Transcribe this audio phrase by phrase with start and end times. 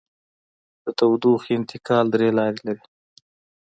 [0.83, 2.85] د تودوخې انتقال درې لارې لري.